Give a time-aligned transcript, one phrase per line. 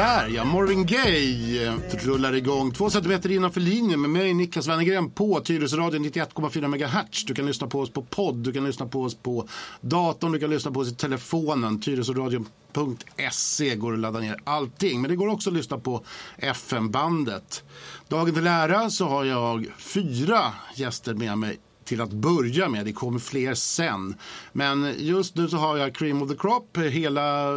[0.00, 5.40] Där ja, Marvin Gaye rullar igång två centimeter innanför linjen med mig Niklas Wennergren på
[5.40, 7.24] Tyresöradion 91,4 MHz.
[7.24, 9.48] Du kan lyssna på oss på podd, du kan lyssna på oss på
[9.80, 11.80] datorn, du kan lyssna på oss i telefonen.
[11.80, 15.00] Tyresöradion.se går att ladda ner allting.
[15.00, 16.04] Men det går också att lyssna på
[16.38, 17.64] FM-bandet.
[18.08, 22.84] Dagen till ära så har jag fyra gäster med mig till att börja med.
[22.84, 24.14] Det kommer fler sen.
[24.52, 27.54] Men just nu så har jag Cream of the Crop, hela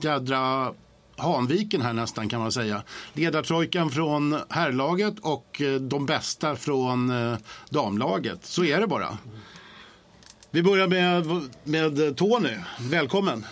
[0.00, 0.74] jädra
[1.16, 2.82] Hanviken här nästan kan man säga.
[3.12, 7.38] Ledartrojkan från herrlaget och eh, de bästa från eh,
[7.70, 8.46] damlaget.
[8.46, 9.18] Så är det bara.
[10.50, 11.26] Vi börjar med,
[11.64, 12.56] med Tony.
[12.80, 13.46] Välkommen.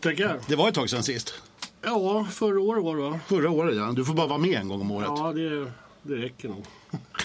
[0.00, 0.38] Tackar.
[0.46, 1.34] Det var ett tag sedan sist.
[1.82, 3.20] Ja, förra året var det va?
[3.26, 3.92] Förra året ja.
[3.92, 5.08] Du får bara vara med en gång om året.
[5.16, 5.72] Ja, det,
[6.02, 6.64] det räcker nog.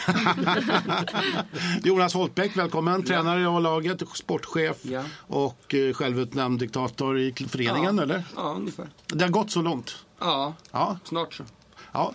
[1.83, 3.03] Jonas Holtbäck, välkommen.
[3.03, 5.03] Tränare i A-laget, sportchef Ja.
[5.27, 8.03] och eh, självutnämnd diktator i föreningen, Ja.
[8.03, 8.23] eller?
[8.35, 8.89] Ja, ungefär.
[9.07, 9.95] Det har gått så långt.
[10.19, 10.97] Ja, Ja.
[11.03, 11.43] snart så.
[11.91, 12.13] ja.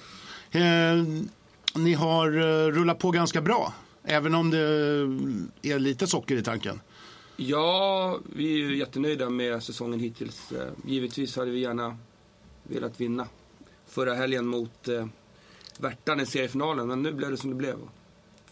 [0.51, 1.05] Eh,
[1.75, 3.73] ni har eh, rullat på ganska bra,
[4.05, 4.59] även om det
[5.63, 6.81] är lite socker i tanken.
[7.37, 10.53] Ja, vi är ju jättenöjda med säsongen hittills.
[10.53, 11.97] Eh, Givetvis hade vi gärna
[12.63, 13.27] velat vinna
[13.89, 14.89] förra helgen mot
[15.83, 17.77] eh, Värtan i seriefinalen, men nu blev det som det blev.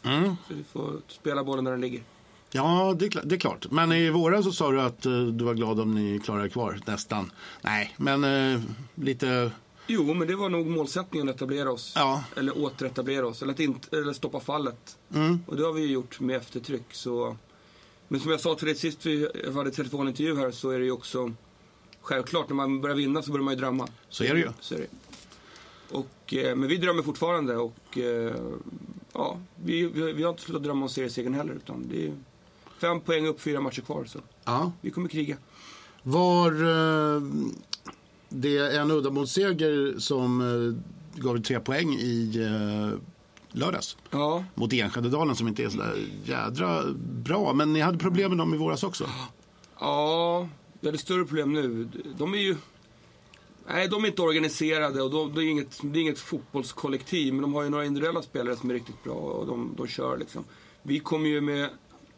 [0.03, 0.37] Mm.
[0.49, 2.03] Så vi får spela bollen där den ligger.
[2.51, 3.71] Ja, det är, klart, det är klart.
[3.71, 6.81] Men i våras så sa du att eh, du var glad om ni klarar kvar,
[6.87, 7.33] nästan.
[7.63, 8.61] Nej, men eh,
[8.95, 9.51] lite...
[9.87, 11.93] Jo, men det var nog målsättningen att etablera oss.
[11.97, 12.25] Ja.
[12.37, 14.99] Eller återetablera oss, eller, att inte, eller stoppa fallet.
[15.15, 15.41] Mm.
[15.47, 16.85] Och det har vi ju gjort med eftertryck.
[16.91, 17.37] Så...
[18.09, 20.91] Men som jag sa till dig sist vi hade telefonintervju här så är det ju
[20.91, 21.33] också
[22.01, 23.89] självklart när man börjar vinna så börjar man ju drömma.
[24.09, 24.49] Så är det ju.
[24.61, 24.87] Så är det.
[25.91, 28.35] Och, eh, men vi drömmer fortfarande och eh,
[29.13, 31.53] ja, vi, vi, har inte slutat drömma om seriesegern heller.
[31.55, 32.13] Utan det är
[32.81, 34.05] fem poäng upp, fyra matcher kvar.
[34.05, 34.73] Så Ja.
[34.81, 35.37] vi kommer kriga.
[36.03, 37.23] Var eh,
[38.29, 40.83] det en uddamålsseger som
[41.15, 42.33] gav tre poäng i
[43.53, 45.83] lördags Ja, mot Enskededalen som inte är så
[46.25, 46.85] jädra
[47.25, 47.53] bra.
[47.53, 49.05] Men ni hade problem med dem i våras också.
[49.81, 50.49] ja,
[50.81, 51.89] vi hade större problem nu.
[52.19, 52.57] De är ju...
[53.71, 57.33] Nej, de är inte organiserade och de, det, är inget, det är inget fotbollskollektiv.
[57.35, 60.17] Men de har ju några individuella spelare som är riktigt bra och de, de kör
[60.19, 60.45] liksom.
[60.83, 61.69] Vi kom ju med...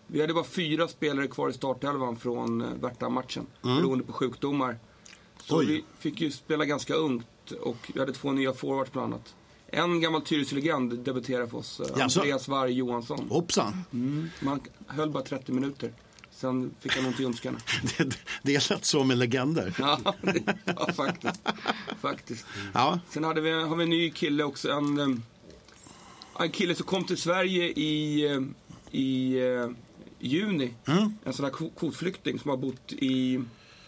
[0.06, 3.46] Vi hade bara fyra spelare kvar i startelvan från eh, Värtan-matchen.
[3.62, 4.78] Beroende på sjukdomar.
[5.42, 5.66] Så Oj.
[5.66, 9.34] vi fick ju spela ganska ungt och vi hade två nya forwards bland annat.
[9.66, 11.80] En gammal Tyresö-legend debuterade för oss.
[11.80, 12.20] eh, Jaså?
[12.20, 13.26] Andreas Varg Johansson.
[13.30, 13.84] Hoppsan!
[13.92, 14.28] Mm.
[14.40, 15.92] Man höll bara 30 minuter.
[16.40, 17.58] Sen fick han ont i ljumskarna.
[17.98, 19.74] Det, det är lätt så med legender.
[19.78, 20.00] Ja,
[20.64, 21.40] ja faktiskt.
[22.00, 22.46] faktiskt.
[22.74, 24.70] Ja, Sen hade vi, har vi en ny kille också.
[24.70, 25.08] En, eh,
[26.40, 28.40] en kille som kom till Sverige i, eh,
[28.90, 29.68] i eh,
[30.18, 30.74] juni.
[30.86, 31.14] Mm.
[31.24, 33.40] En sån här kvo- kvotflykting som har bott i,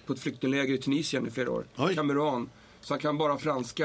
[0.07, 1.65] på ett flyktingläger i Tunisien i flera år.
[1.77, 1.95] Oj.
[1.95, 2.51] Kameran.
[2.81, 3.85] Så han kan bara franska.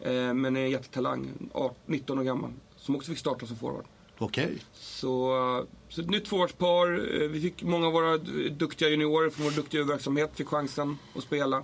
[0.00, 1.30] Eh, men är en jättetalang.
[1.52, 2.52] 18, 19 år gammal.
[2.76, 3.84] Som också fick starta som forward.
[4.24, 4.58] Okej.
[4.74, 6.86] Så, så ett nytt forwardspar.
[7.22, 8.16] Eh, Vi fick många av våra
[8.50, 11.62] duktiga juniorer från vår duktiga verksamhet fick chansen att spela.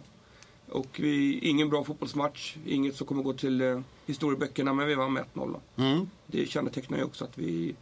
[0.68, 5.12] Och vi, ingen bra fotbollsmatch, inget som kommer gå till eh, historieböckerna, men vi vann
[5.12, 5.52] med 1-0.
[5.76, 5.82] då.
[5.82, 6.10] Mm.
[6.26, 7.74] Det kännetecknar ju också att vi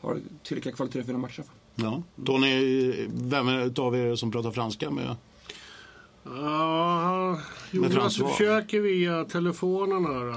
[0.00, 1.44] har tillräckliga kvalitet för att vinna matcher.
[1.74, 2.02] Ja.
[2.26, 5.16] Tony, vem av er som pratar franska med?
[6.34, 10.36] Ja, Jonas försöker via telefonen här.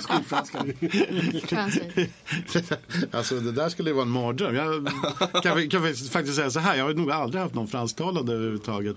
[0.00, 0.64] Skolfranska.
[1.48, 2.06] Translate.
[3.10, 4.54] Alltså det där skulle ju vara en mardröm.
[4.54, 8.96] Jag kan, kan faktiskt säga så här, jag har nog aldrig haft någon fransktalande överhuvudtaget.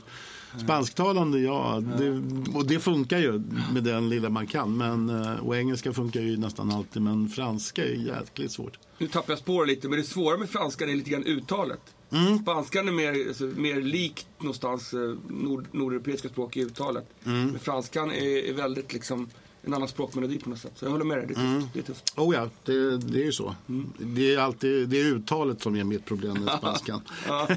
[0.63, 1.83] Spansktalande, ja.
[1.97, 2.09] Det,
[2.57, 3.41] och det funkar ju
[3.73, 4.77] med den lilla man kan.
[4.77, 7.01] Men, eh, och engelska funkar ju nästan alltid.
[7.01, 8.79] Men franska är jäkligt svårt.
[8.97, 11.81] Nu tappar jag spår lite, men det svåra med franskan är lite grann uttalet.
[12.11, 12.39] Mm.
[12.39, 17.09] Spanskan är mer, alltså, mer likt någonstans eh, nord, nordeuropeiska språk i uttalet.
[17.25, 17.47] Mm.
[17.47, 19.29] Men franskan är, är väldigt liksom
[19.61, 20.71] en annan språkmelodi på något sätt.
[20.75, 21.47] Så jag håller med dig, det är tufft.
[21.47, 21.69] Mm.
[21.73, 22.13] Det är tufft.
[22.17, 23.55] Oh ja, det, det är ju så.
[23.97, 27.01] Det är alltid det är uttalet som är mitt problem med spanskan.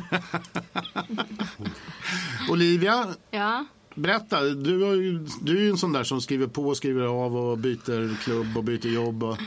[2.50, 4.40] Olivia, Ja, berätta.
[4.40, 7.58] Du, har ju, du är ju en sån där som skriver på, skriver av och
[7.58, 9.22] byter klubb och byter jobb.
[9.22, 9.38] Och,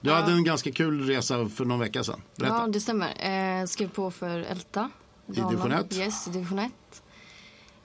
[0.00, 2.22] du hade en ganska kul resa för någon vecka sedan.
[2.36, 2.54] Berätta.
[2.54, 3.60] ja det stämmer.
[3.60, 4.90] Eh, skrev på för Älta.
[5.26, 5.96] I division ett?
[5.96, 6.72] Yes, i division 1.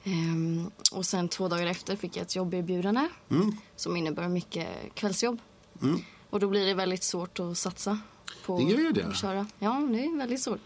[0.04, 3.52] Ehm, och sen två dagar efter fick jag ett jobberbjudande Mm.
[3.76, 5.40] som innebär mycket kvällsjobb.
[5.82, 6.00] Mm.
[6.30, 8.00] Och då blir det väldigt svårt att satsa
[8.46, 9.06] på Det ju det.
[9.06, 9.48] att köra.
[9.60, 10.60] Ja, det är väldigt svårt.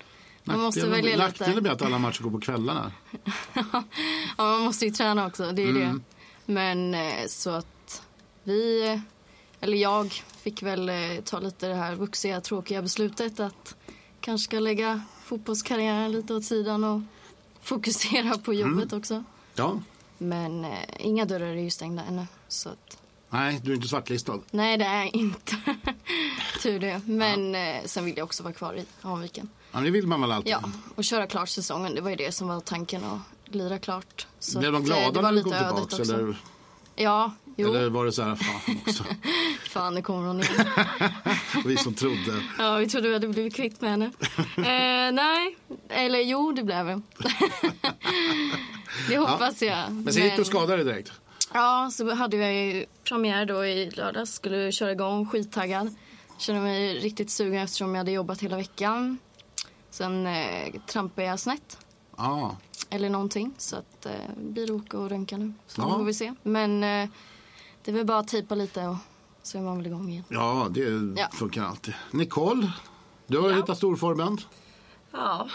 [0.44, 1.62] Man måste Nackdelen- välja Nackdelen lite.
[1.64, 2.92] med att alla matcher går på kvällarna.
[3.54, 3.84] Ja,
[4.38, 5.52] man måste ju träna också.
[5.52, 5.82] Det är Mm.
[6.46, 6.54] det.
[6.54, 8.02] Men eh, så att
[8.44, 9.02] vi,
[9.59, 13.75] eller jag, fick väl eh, ta lite det här vuxiga, tråkiga beslutet att
[14.19, 17.01] kanske ska lägga fotbollskarriären lite åt sidan och
[17.62, 19.24] fokusera på jobbet också.
[19.56, 19.80] Ja,
[20.18, 22.25] Men eh, inga dörrar är ju stängda ännu.
[22.48, 22.98] Så att,
[23.30, 24.39] Nej, du är inte svartlistad.
[24.51, 25.56] nej, det är jag inte.
[26.63, 27.01] Tur det.
[27.06, 29.50] Men eh, sen vill jag också vara kvar i Hanviken.
[29.71, 30.51] Ja, det vill man väl alltid?
[30.51, 30.62] Ja,
[30.95, 31.95] och köra klart säsongen.
[31.95, 34.27] Det var ju det som var tanken att lira klart.
[34.39, 36.13] Så Blev de att, eh, glada det var när du lite kom tillbaka?
[36.13, 36.38] Eller,
[36.95, 37.68] Ja, jo.
[37.69, 39.04] eller var det så här, fan också,
[39.69, 40.65] Fan, nu kommer hon igen.
[41.65, 42.42] vi som trodde.
[42.57, 44.12] Ja, vi trodde vi hade blivit kvitt med henne.
[44.57, 45.57] Eh, nej,
[45.89, 46.94] eller jo, det blev vi.
[49.09, 49.92] det hoppas jag.
[49.92, 51.12] Men sen gick du och skadade direkt.
[51.54, 54.33] Ja, så hade jag ju premiär då i lördags.
[54.33, 55.95] Skulle köra igång, skittaggad.
[56.38, 59.18] Kände mig riktigt sugen eftersom jag hade jobbat hela veckan.
[59.89, 61.77] Sen eh, trampade jag snett.
[62.18, 62.57] Ja,
[62.89, 63.54] Eller någonting.
[63.57, 65.54] Så att eh, blir åka och röntga nu.
[65.68, 65.89] Så Ja.
[65.98, 66.33] får vi se.
[66.44, 67.09] Men eh,
[67.88, 68.95] det är väl bara att tejpa lite och
[69.44, 70.24] så är man väl igång igen.
[70.30, 70.80] ja det
[71.22, 71.30] Ja.
[71.34, 71.94] funkar alltid.
[72.12, 72.72] Nicole,
[73.28, 74.38] du har ju hittat storformen.
[75.12, 75.48] Ja,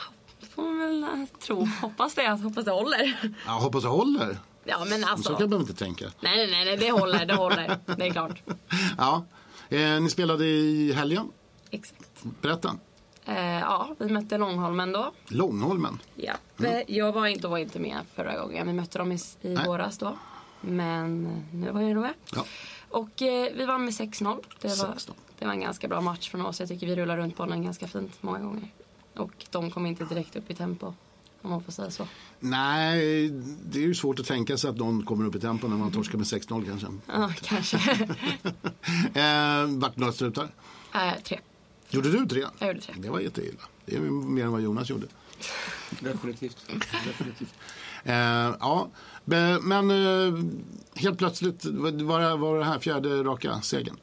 [0.55, 1.67] får man väl eh, tro.
[1.83, 2.29] Hoppas det.
[2.31, 3.35] Hoppas det håller.
[3.47, 4.39] Ja, hoppas det håller.
[4.65, 5.37] Ja, men Så alltså.
[5.37, 6.05] kan man inte tänka.
[6.21, 7.27] Nej, nej, nej, det håller.
[7.27, 7.79] Det håller.
[7.97, 8.43] Det är klart.
[8.99, 9.25] Ja.
[9.69, 11.29] Eh, ni spelade i helgen.
[11.71, 12.23] Exakt.
[12.41, 12.77] Berätta.
[13.25, 15.13] Eh, ja, vi mötte Långholmen då.
[15.29, 15.99] Långholmen.
[16.15, 16.33] Ja.
[16.65, 18.67] Eh, Jag var inte, var inte med förra gången.
[18.67, 20.19] Vi mötte dem i, i våras då.
[20.63, 22.15] Men eh, nu var jag nog med.
[22.35, 22.45] Ja.
[22.89, 24.45] Och eh, vi vann med 6-0.
[24.61, 25.11] Det var, 6-0.
[25.39, 26.61] det var en ganska bra match från oss.
[26.61, 28.69] Jag tycker vi rullar runt bollen ganska fint många gånger.
[29.17, 30.95] Och de kom inte direkt upp i tempo.
[31.43, 32.09] Om man får säga så.
[32.41, 33.29] Nej,
[33.65, 35.93] det är ju svårt att tänka sig att någon kommer upp i tempo när man
[35.93, 36.87] torskar med 6-0 kanske.
[37.07, 37.79] Ja, kanske.
[39.15, 40.49] Eh, vart några strutar?
[40.95, 41.41] eh, tre.
[41.91, 42.45] Gjorde du tre?
[42.59, 42.95] Jag gjorde tre.
[42.99, 43.61] Det var jätteilla.
[43.87, 45.07] Det är mer än vad Jonas gjorde.
[46.01, 46.57] Definitivt.
[47.07, 47.55] Definitivt.
[48.05, 48.89] Eh, ja,
[49.63, 50.45] men eh,
[50.95, 53.97] helt plötsligt var det, var det här fjärde raka segern.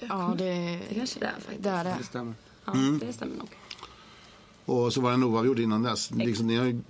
[0.00, 0.44] Ja, det,
[0.88, 1.62] Det kanske det är faktiskt.
[1.62, 1.94] det är det.
[1.98, 2.34] Det stämmer.
[2.64, 2.98] Ja, Mm.
[2.98, 3.48] det stämmer nog.
[4.64, 6.10] Och så var det en oavgjord innan dess.
[6.10, 6.80] Liksom, ni har,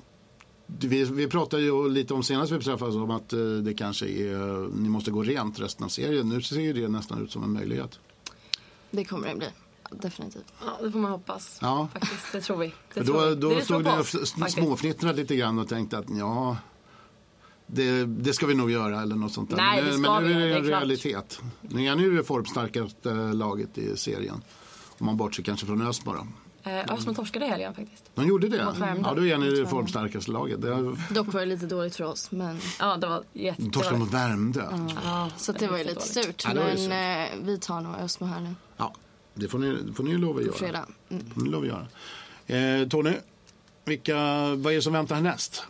[0.67, 4.69] vi, vi pratade ju lite om senast vi träffades om att eh, det kanske är,
[4.77, 6.29] ni måste gå rent resten av serien.
[6.29, 7.99] Nu ser ju det nästan ut som en möjlighet.
[8.91, 9.47] Det kommer det bli.
[9.91, 10.53] Definitivt.
[10.65, 11.59] Ja, det får man hoppas.
[11.61, 11.89] Ja.
[11.93, 12.67] Faktiskt, det tror vi.
[12.67, 13.35] Det För tror då vi.
[13.35, 13.91] då det stod ni
[14.45, 16.57] och småfnittrade lite grann och tänkte att ja,
[17.67, 19.57] det, det ska vi nog göra eller något sånt där.
[19.57, 20.81] Nej, men, det ska men nu vi, är det det en klart.
[20.81, 21.41] realitet.
[21.61, 24.43] Ni är nu det formstarkaste laget i serien.
[24.99, 26.27] Om man bortser kanske från Ösmo då.
[26.71, 28.11] Eh, Ösmo torskade i helgen faktiskt.
[28.15, 28.57] De gjorde det?
[28.57, 30.63] Ja, då är ni det formstarkaste laget.
[30.63, 32.31] Det Dock var det lite dåligt för oss.
[32.31, 33.63] Men, Ja, det var jätte...
[33.63, 34.65] De torskade mot Värmdö.
[35.05, 36.45] Ja, så att det var ju lite surt.
[36.45, 38.55] Ja, det men eh, vi tar nog Ösmo här nu
[39.39, 40.57] det får ni, får ni lov att på göra.
[40.57, 40.87] fredag.
[41.09, 41.25] Mm.
[41.29, 41.87] Det får ni lov att göra.
[42.81, 43.13] Eh, Tony,
[43.85, 44.15] vilka,
[44.55, 45.63] vad är det som väntar härnäst?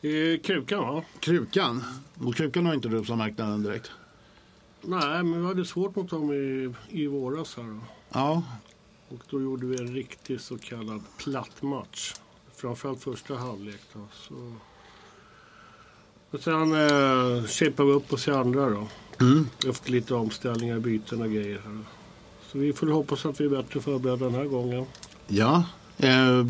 [0.00, 1.04] I Krukan va?
[1.20, 1.84] Krukan?
[2.14, 3.90] Mot Krukan har inte du som marknaden direkt.
[4.80, 7.80] Nej, men vi hade svårt mot dem i, i våras här då.
[8.12, 8.42] Ja,
[9.08, 12.14] Och då gjorde vi en riktig så kallad platt match.
[12.56, 14.06] Framförallt första halvlek då.
[14.12, 14.54] Så...
[16.30, 17.42] Och sen eh,
[17.84, 18.88] vi upp oss i andra då.
[19.20, 19.48] Mm.
[19.68, 21.60] Efter lite omställningar, byten och grejer.
[21.64, 21.78] Här.
[22.52, 24.86] Så vi får hoppas att vi är bättre förberedda den här gången.
[25.28, 25.64] ja.
[25.98, 26.44] Eh,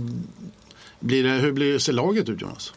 [1.01, 2.73] blir det, hur blir, ser laget ut Jonas?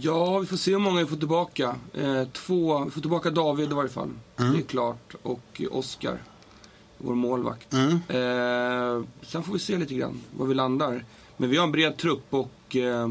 [0.00, 1.76] Ja, vi får se hur många vi får tillbaka.
[1.94, 4.10] Eh, två, vi får tillbaka David i varje fall.
[4.36, 5.14] Det är klart.
[5.22, 6.18] Och Oskar,
[6.98, 7.72] vår målvakt.
[7.72, 7.90] Mm.
[7.92, 11.04] Eh, sen får vi se lite grann var vi landar.
[11.36, 13.10] Men vi har en bred trupp och eh,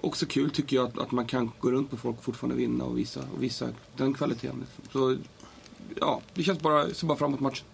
[0.00, 2.84] också kul tycker jag att, att man kan gå runt på folk och fortfarande vinna
[2.84, 4.66] och visa, och visa den kvaliteten.
[4.92, 5.16] Så
[6.00, 7.64] ja, det känns bara, ser bara framåt matchen.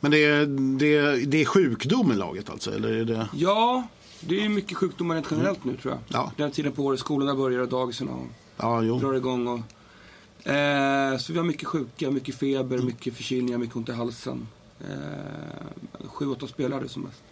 [0.00, 0.46] Men det är,
[0.78, 2.74] det, är, det är sjukdom i laget alltså?
[2.74, 3.28] Eller är det...
[3.34, 3.88] Ja,
[4.20, 6.00] det är mycket sjukdomar rent generellt nu tror jag.
[6.20, 6.32] Ja.
[6.36, 8.98] Den tiden på året skolorna börjar och dagisen och Ja, jo.
[8.98, 9.46] drar igång.
[9.46, 14.48] Och, eh, så vi har mycket sjuka, mycket feber, mycket förkylningar, mycket ont i halsen.
[14.80, 17.22] Eh, sju, åtta spelare som mest.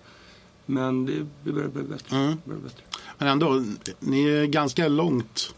[0.67, 2.17] Men det, börjar bli bättre.
[2.17, 2.37] Mm.
[2.45, 2.83] Bättre.
[3.19, 3.65] Men ändå,
[4.01, 5.55] ni är ganska långt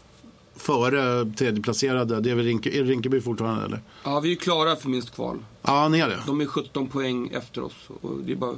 [0.61, 2.21] före tredjeplacerade.
[2.21, 3.81] Det är väl Rinke, är Rinkeby fortfarande eller?
[4.03, 5.45] Ja, vi är klara för minst kval.
[5.61, 6.19] Ja, ni är det.
[6.25, 7.73] De är 17 poäng efter oss.
[8.01, 8.55] Och det är bara,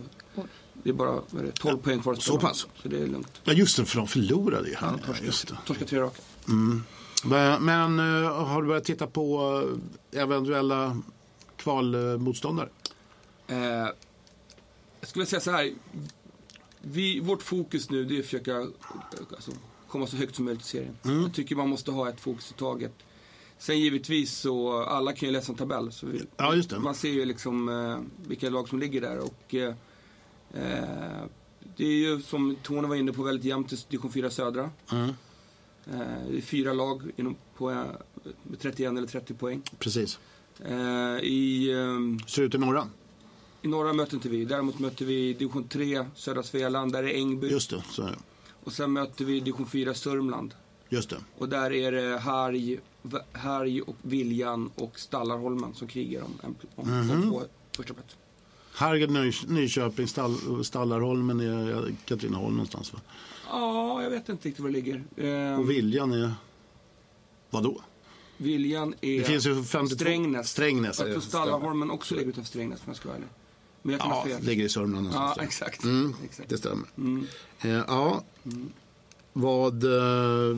[0.74, 2.68] det är bara det, 12 poäng kvar så pass?
[2.82, 3.42] Så det är lugnt.
[3.44, 4.76] Ja, just det, för de förlorade ju.
[4.82, 6.22] Ja, Ja, torska, tre raka.
[7.26, 9.62] Men, men eh, har du börjat titta på
[10.12, 11.02] eh, eventuella
[11.58, 12.70] kvalmotståndare?
[13.48, 13.58] Eh,
[15.00, 15.74] jag skulle säga så här.
[16.82, 18.68] Vi, vårt fokus nu det är att försöka eh,
[19.36, 19.52] alltså,
[19.94, 20.98] komma så högt som möjligt i serien.
[21.04, 22.94] Jag tycker man måste ha ett fokus i taget.
[23.58, 25.92] Sen givetvis så, alla kan ju läsa en tabell.
[25.92, 26.80] Så vi, Ja, just det.
[26.80, 29.20] Man ser ju liksom eh, vilka lag som ligger där.
[29.20, 29.74] Och, eh,
[30.54, 31.24] eh,
[31.78, 34.70] det är ju som Tony var inne på väldigt jämnt i division 4 södra.
[34.92, 35.10] Mm.
[35.92, 37.84] Eh, det är fyra lag inom, på, eh,
[38.44, 39.62] med 31 eller 30 poäng.
[39.80, 40.20] Precis.
[40.66, 41.72] Eh, I
[42.28, 42.88] Ser ut i norra?
[43.62, 44.46] i norra möter inte vi.
[44.46, 46.92] Däremot möter vi division 3, södra Svealand.
[46.94, 47.48] Där är Ängby.
[47.48, 48.18] Just det, så är det.
[48.64, 50.54] Och sen möter vi division 4 Sörmland.
[50.90, 51.18] Just det.
[51.38, 56.56] Och där är det Harj, V- Harj och Viljan och Stallarholmen som krigar om, en,
[56.76, 57.08] om Mhm.
[57.22, 57.42] de två
[57.78, 58.16] första plats.
[58.76, 63.00] Harged, Ny, Nyköping, Stall, Stallarholmen är Katrineholm någonstans va?
[63.50, 65.04] Ja, jag vet inte riktigt var det ligger.
[65.54, 66.32] Eh, Och Viljan är...
[67.50, 67.82] Vadå?
[68.38, 69.96] Viljan är Det finns ju 52...
[69.96, 70.50] Strängnäs.
[70.50, 73.30] Strängnäs Jag tror Stallarholmen också ligger utanför Strängnäs om jag ska vara ärlig.
[73.86, 74.44] Men jag kan ha Ja, fel.
[74.46, 75.36] ligger i Sörmland Ja, någonstans.
[75.38, 75.44] där.
[75.44, 75.84] exakt.
[75.84, 76.50] Mm, exakt.
[76.50, 76.88] det stämmer.
[76.98, 77.28] Mm.
[77.62, 78.24] Eh, ja.
[79.34, 79.84] Vad...
[79.84, 80.58] Eh,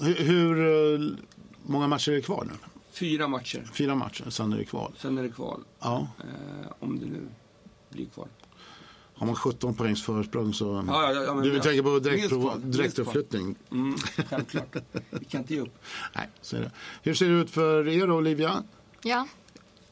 [0.00, 0.58] hur, hur
[0.94, 1.16] eh,
[1.66, 2.52] många matcher är det kvar nu?
[2.92, 3.70] Fyra matcher.
[3.74, 4.92] Fyra matcher, sen är det kval.
[4.98, 5.60] Sen är det kval.
[5.80, 6.08] Ja.
[6.18, 7.28] Eh, om det nu
[7.90, 8.28] blir kval.
[9.16, 10.84] Har man 17 poängs försprång så...
[10.88, 12.32] Ja, ja, ja, men- du tänker på direkt,
[12.72, 13.54] direktuppflyttning?
[13.70, 13.96] Mm,
[14.28, 14.76] självklart.
[15.10, 15.78] Vi kan inte ge upp.
[16.16, 16.70] Nej, så är det.
[17.02, 18.62] Hur ser det ut för er då, Olivia?
[19.02, 19.26] Ja,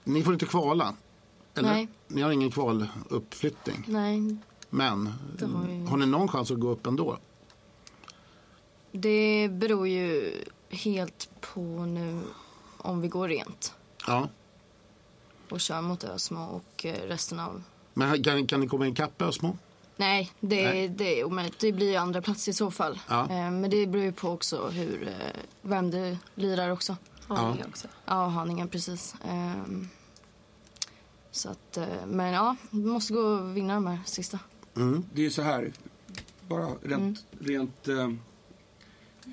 [0.05, 0.95] Ni får inte kvala.
[1.55, 1.69] Eller?
[1.73, 1.89] Nej.
[2.09, 3.85] Ni har ingen kvaluppflyttning.
[3.89, 4.37] nej.
[4.71, 5.07] Men
[5.41, 7.19] har har ni någon chans att gå upp ändå?
[8.93, 10.35] Det beror ju
[10.71, 12.21] helt på nu
[12.79, 13.75] om vi går rent
[14.07, 14.29] Ja.
[15.51, 17.63] och kör mot Ösmo och eh, resten av...
[17.95, 19.57] Men kan, kan ni komma ikapp Ösmo?
[19.97, 20.89] Nej, det, Nej.
[20.89, 21.59] det är omöjligt.
[21.59, 23.01] Det blir ju andra plats i så fall.
[23.09, 23.23] Ja.
[23.23, 26.97] Eh, Men det beror ju på också hur, eh, vem det lirar också.
[27.29, 27.89] Haninge också.
[28.07, 29.15] Ja, Haninge precis.
[31.33, 34.39] Så att, eh, men ja, vi måste gå och vinna de här sista.
[34.77, 35.05] Mm.
[35.15, 35.73] Det är så här,
[36.49, 38.11] bara rent, rent eh,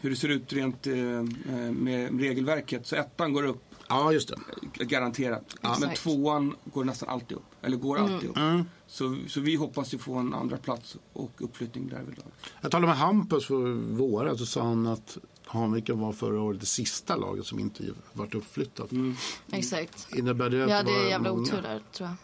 [0.02, 2.88] hur det ser ut rent eh, eh, med regelverket.
[2.88, 4.36] Så ettan går upp Ja, just det.
[4.80, 5.56] eh, garanterat.
[5.62, 5.98] Men Exakt.
[6.02, 7.44] tvåan går nästan alltid upp.
[7.62, 8.38] Eller går alltid upp.
[8.38, 8.64] Mm.
[8.88, 12.26] Så, så vi hoppas ju få en andra plats och uppflyttning därvidlag.
[12.62, 15.18] Jag talade med Hampus för våras så sa han att
[15.52, 18.92] Hanviken var förra året det sista laget som inte varit uppflyttat.
[18.92, 19.16] Mm.
[19.52, 20.08] Exakt.
[20.16, 21.42] Innebär det att det hade var jävla många?
[21.42, 22.16] otur där, tror jag.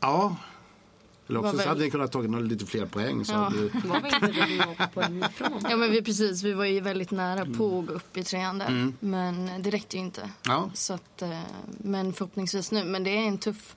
[0.00, 0.36] Ja.
[1.28, 3.24] Eller också så hade ni kunnat tagit några lite fler poäng.
[3.24, 3.38] Så Ja.
[3.38, 3.56] hade...
[3.62, 5.66] Var vi inte det vi poäng ifrån?
[5.70, 6.42] Ja, men vi, precis.
[6.42, 8.92] Vi var ju väldigt nära på att gå upp i trean där.
[9.00, 10.30] Men det räckte ju inte.
[10.42, 10.70] Ja.
[10.74, 11.40] Så att, eh,
[11.78, 12.84] men förhoppningsvis nu.
[12.84, 13.76] Men det är en tuff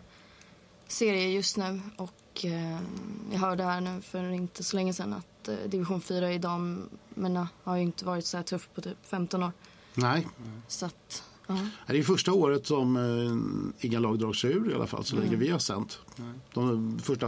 [0.87, 1.81] serie just nu.
[1.97, 2.77] Och eh,
[3.31, 7.47] jag hörde här nu för inte så länge sedan att eh, division 4 i damerna
[7.63, 9.51] har ju inte varit så här tuff på typ 15 år.
[9.93, 10.27] Nej,
[10.67, 11.57] Så att, ja.
[11.87, 15.15] det är första året som eh, inga lag drar sig ur i alla fall så
[15.15, 15.99] länge vi har sänt.
[16.53, 17.27] De första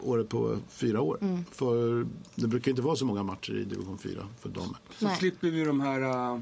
[0.00, 1.18] året på fyra år.
[1.50, 4.76] För det brukar inte vara så många matcher i division 4 för dem.
[4.98, 5.16] Så Nej.
[5.16, 6.40] slipper vi de här uh,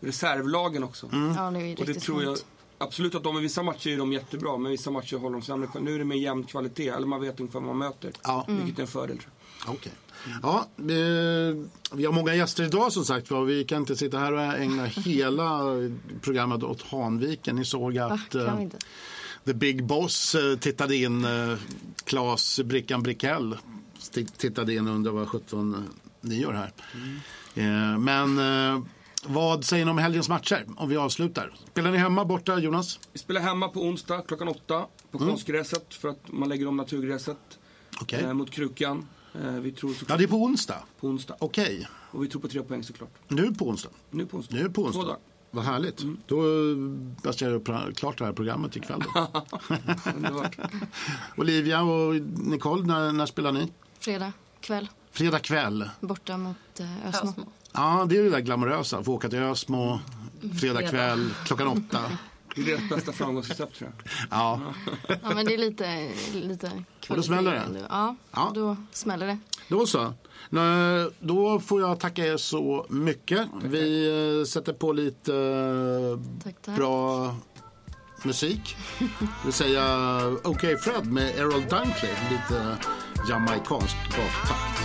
[0.00, 1.08] reservlagen också.
[1.12, 2.38] ja, det är Och det tror jag,
[2.78, 5.42] absolut att de i vissa matcher är de jättebra, men i vissa matcher håller de
[5.42, 5.68] sämre.
[5.80, 8.12] Nu är det med jämn kvalitet, eller man vet ungefär vad man möter.
[8.22, 8.44] Ja.
[8.48, 9.18] Vilket är en fördel.
[9.18, 9.41] tror jag.
[9.66, 9.92] Okej.
[10.42, 11.56] Ja, eh,
[11.92, 13.44] vi har många gäster idag som sagt var.
[13.44, 15.60] Vi kan inte sitta här och ägna hela
[16.20, 17.56] programmet åt Hanviken.
[17.56, 18.78] Ni såg att inte?
[19.44, 21.26] The Big Boss eh, tittade in,
[22.04, 23.56] Claes Brickan Brickell
[24.36, 25.88] tittade in och undrade vad 17
[26.20, 26.72] ni gör här.
[27.54, 28.40] Eh, men
[29.24, 31.54] vad säger ni om helgens matcher om vi avslutar?
[31.70, 33.00] Spelar ni hemma borta Jonas?
[33.12, 37.58] Vi spelar hemma på onsdag klockan åtta på konstgräset för att man lägger om naturgräset
[38.12, 39.08] eh, mot Krukan.
[39.34, 40.78] Eh, vi tror Ja, såklart det är på onsdag.
[41.00, 41.36] på onsdag.
[41.38, 43.10] Okej, Och vi tror på tre poäng såklart.
[43.28, 43.90] nu på onsdag.
[44.10, 44.56] Nu på onsdag.
[44.56, 45.02] Nu på Två onsdag.
[45.02, 45.18] dagar.
[45.50, 46.02] Vad härligt.
[46.26, 46.76] Då eh,
[47.22, 49.00] baserar jag klart det här programmet ikväll.
[49.14, 49.30] Då.
[51.36, 53.72] Olivia och Nicole, när, när spelar ni?
[54.00, 55.90] Fredag kväll Fredag kväll.
[56.00, 57.30] borta mot eh, Ösmo.
[57.30, 57.44] Ösmo.
[57.72, 59.02] Ja, det är det där glamorösa.
[59.04, 60.00] Få åka till Ösmo,
[60.40, 60.88] fredag Fredag.
[60.90, 62.00] kväll, klockan åtta.
[62.54, 64.12] Det är deras bästa framgångsrecept tror jag.
[64.30, 64.60] Ja,
[65.08, 66.70] Ja, men det är lite, lite
[67.08, 67.60] Och då smäller det?
[67.60, 67.86] kvalitet.
[67.90, 68.52] Ja, Ja.
[68.54, 69.38] då smäller det.
[69.68, 70.14] då så.
[70.50, 70.62] Nå,
[71.20, 73.48] Då får jag tacka er så mycket.
[73.64, 74.08] Vi
[74.40, 76.76] eh, sätter på lite eh, Tack, tack.
[76.76, 77.34] bra
[78.22, 78.76] musik.
[79.44, 82.10] Vill säga OK Fred med Errol Dunkley.
[82.30, 82.76] Lite
[83.28, 84.82] jamaicansk baktakt.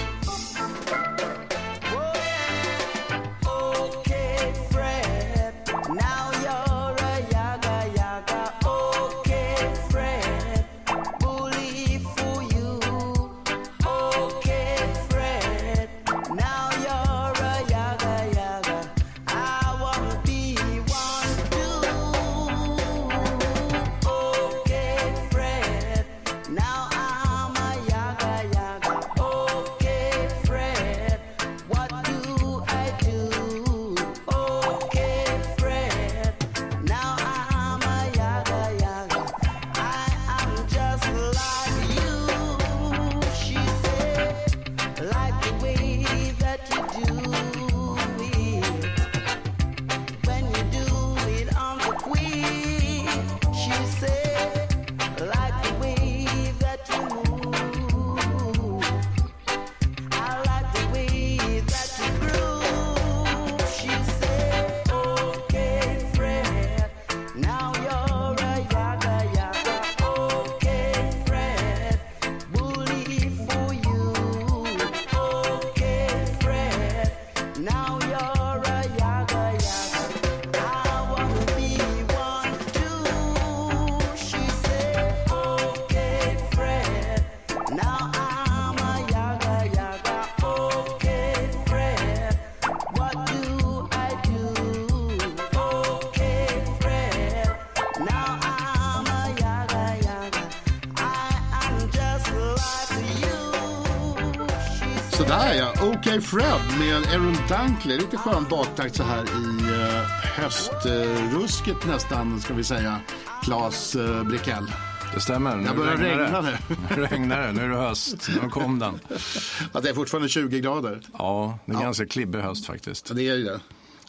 [106.07, 107.97] Ja, OK Fred med Aaron Dunkley.
[107.97, 112.99] Lite skön baktakt så här i uh, höstrusket nästan, ska vi säga.
[113.43, 114.71] Claes uh, Brikell.
[115.13, 115.55] Det stämmer.
[115.57, 116.59] Nu Det börjar regna det.
[116.95, 117.05] nu.
[117.05, 117.51] Regnar det.
[117.51, 118.29] Nu är det höst.
[118.43, 118.99] Nu kom den.
[119.71, 121.01] Att det är fortfarande 20 grader.
[121.13, 123.09] Ja, det är ganska klibbig höst faktiskt.
[123.09, 123.59] Ja, det är ju det.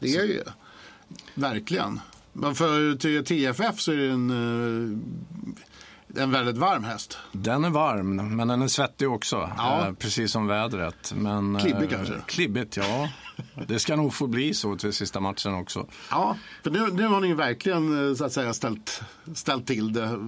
[0.00, 0.52] Det är ju det.
[1.34, 2.00] Verkligen.
[2.32, 4.98] Men för TFF så är det en, eh,
[6.16, 7.18] en väldigt varm häst.
[7.32, 9.50] Den är varm, men den är svettig också.
[9.56, 9.86] Ja.
[9.86, 11.12] Eh, precis som vädret.
[11.16, 12.14] Men, eh, Klibbig kanske?
[12.26, 13.08] Klibbigt, ja.
[13.68, 15.86] Det ska nog få bli så till sista matchen också.
[16.10, 19.02] Ja, för nu, nu har ni ju verkligen eh, så att säga ställt,
[19.34, 20.18] ställt till det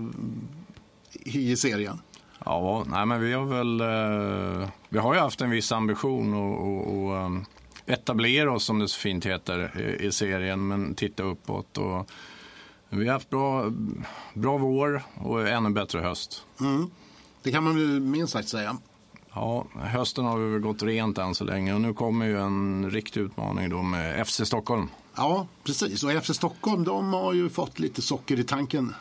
[1.12, 2.00] i serien.
[2.44, 3.80] Ja, nej men vi har väl...
[3.80, 7.44] Eh, vi har ju haft en viss ambition och, och, ehm,
[7.86, 10.68] etablera oss, som det så fint heter, i, i serien.
[10.68, 11.78] Men titta uppåt.
[11.78, 12.10] Och
[12.90, 13.72] vi har haft bra,
[14.34, 16.44] bra vår och ännu bättre höst.
[17.42, 18.76] Det kan man väl minst sagt säga.
[19.34, 22.90] Ja, hösten har vi väl gått rent än så länge och nu kommer ju en
[22.90, 24.88] riktig utmaning då med FC Stockholm.
[25.16, 26.04] Ja, precis.
[26.04, 28.94] Och FC Stockholm, de har ju fått lite socker i tanken.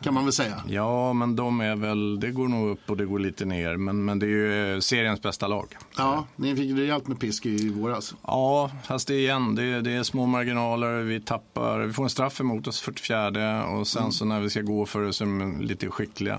[0.00, 0.62] Kan man väl säga.
[0.68, 3.76] Ja, men de är väl, det går nog upp och det går lite ner.
[3.76, 5.66] Men, men det är ju eh, seriens bästa lag.
[5.96, 8.14] Ja, ni fick rejält med pisk i våras.
[8.22, 11.00] Ja, fast det är igen, det är, det är små marginaler.
[11.00, 14.60] Vi tappar, vi får en straff emot oss 44 och sen så när vi ska
[14.60, 16.38] gå för det så är de lite skickliga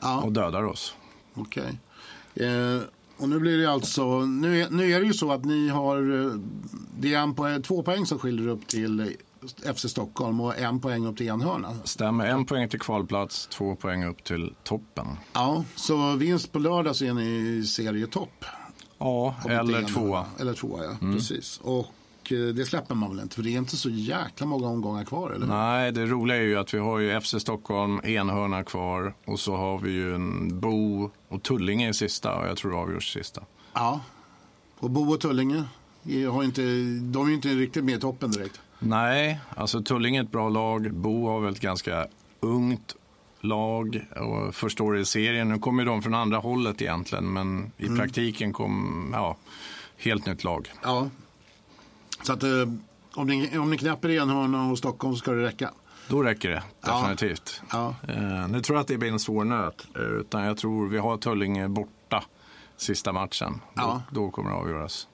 [0.00, 0.94] Ja, och dödar oss.
[1.34, 1.78] okej.
[2.34, 2.82] Eh,
[3.16, 6.24] och nu blir det alltså, nu är, nu är det ju så att ni har,
[6.26, 6.32] eh,
[6.98, 9.16] det är en två poäng som skiljer upp till
[9.74, 11.74] FC Stockholm och en poäng upp till enhörna.
[11.84, 15.06] Stämmer, en poäng till kvalplats, två poäng upp till toppen.
[15.32, 18.44] Ja, så vinst på lördag så är ni i serietopp.
[18.98, 20.26] Ja, eller tvåa.
[20.40, 21.12] Eller tvåa, ja.
[21.12, 21.60] Precis.
[21.62, 25.04] Och eh, det släpper man väl inte, för det är inte så jäkla många omgångar
[25.04, 25.46] kvar, eller?
[25.46, 29.56] Nej, det roliga är ju att vi har ju FC Stockholm, enhörna kvar och så
[29.56, 33.42] har vi ju en Bo och Tullinge i sista och jag tror det avgörs sista.
[33.72, 34.00] Ja.
[34.78, 35.64] Och Bo och Tullinge
[36.30, 36.62] har inte,
[37.02, 38.60] de är ju inte riktigt med i toppen direkt.
[38.78, 40.94] Nej, alltså Tullinge är ett bra lag.
[40.94, 42.06] Bo har väl ett ganska
[42.40, 42.94] ungt
[43.40, 45.48] lag och första året i serien.
[45.48, 49.36] Nu kommer de från andra hållet egentligen, men i praktiken kom, ja,
[49.96, 50.72] helt nytt lag.
[50.82, 51.08] Ja.
[52.22, 52.50] Så att eh,
[53.14, 55.70] om ni, om ni knäpper enhörna och Stockholm så ska det räcka.
[56.08, 56.98] Då räcker det Ja.
[57.00, 57.62] definitivt.
[57.72, 57.94] Ja.
[58.08, 60.98] Eh, nu tror jag att det blir en svår nöt, eh, utan jag tror vi
[60.98, 62.24] har Tullinge borta
[62.76, 63.60] sista matchen.
[63.74, 64.02] Ja.
[64.10, 65.08] Då, då kommer det avgöras.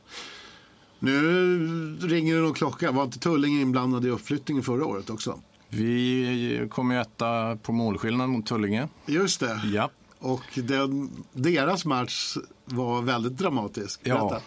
[1.04, 2.92] Nu ringer det någon klocka.
[2.92, 5.40] Var inte Tullinge inblandad i uppflyttningen förra året också?
[5.68, 8.88] Vi kommer ju etta på målskillnad mot Tullinge.
[9.06, 9.60] Just det.
[9.72, 9.90] Ja.
[10.18, 14.00] Och den, deras match var väldigt dramatisk.
[14.04, 14.28] Ja.
[14.28, 14.42] Berätta.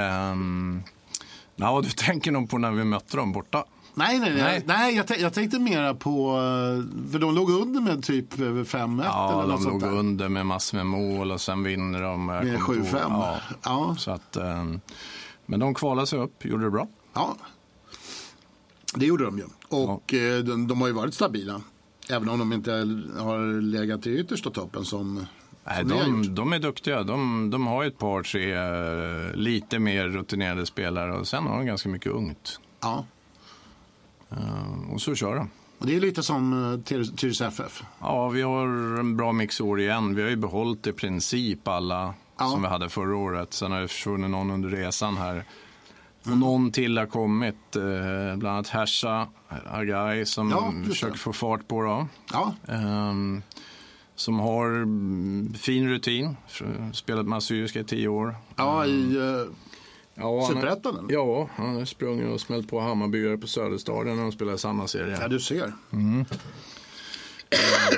[0.00, 0.82] Ehm,
[1.56, 3.64] ja, du tänker nog på när vi mötte dem borta.
[3.94, 4.42] Nej, nej, nej.
[4.42, 4.62] Nej.
[4.66, 6.28] nej jag, jag tänkte mera på...
[6.30, 9.92] eh, För de låg under med typ över 5-1 Ja, eller något de låg där.
[9.98, 12.26] under med massor med mål och sen vinner de.
[12.26, 13.00] Med kommer inte ihåg.
[13.00, 13.00] 7-5.
[13.10, 13.36] Ja.
[13.64, 13.96] Ja.
[13.98, 14.80] Så att, ehm,
[15.46, 16.88] men de kvalade sig upp, gjorde det bra.
[17.14, 17.36] Ja,
[18.94, 19.44] det gjorde de ju.
[19.68, 21.60] Och eh, de, de har ju varit stabila.
[22.10, 22.70] Även om de inte
[23.18, 25.26] har legat i yttersta toppen som,
[25.64, 27.02] Nej, som de, de är duktiga.
[27.02, 31.66] De, de har ett par, tre eh, lite mer rutinerade spelare och sen har de
[31.66, 32.60] ganska mycket ungt.
[32.80, 33.04] Ja,
[34.30, 35.50] Ehm, och så kör de.
[35.78, 36.82] och det är lite som
[37.16, 37.82] Tyresö FF.
[38.00, 38.66] Ja, vi har
[39.00, 40.14] en bra mix år igen.
[40.14, 42.48] Vi har ju behållit i princip alla Ja.
[42.48, 43.52] som vi hade förra året.
[43.54, 45.44] Sen har det försvunnit någon under resan här.
[46.30, 49.28] Och någon till har kommit, eh, bland annat Hersa
[49.66, 51.82] Agai som Ja, försöker få fart på.
[51.82, 52.06] Då.
[52.32, 53.42] Ja, Ehm,
[54.14, 56.36] som har mm, fin rutin,
[56.92, 58.36] spelat med Assyriska i tio år.
[58.56, 59.46] ja i uh,
[60.14, 61.06] Ja, Superettan?
[61.10, 65.18] Ja, han har sprungit och smält på Hammarbyare på Söderstadion när de spelar samma serie.
[65.20, 65.72] Ja, du ser.